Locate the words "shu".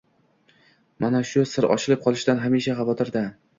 1.33-1.45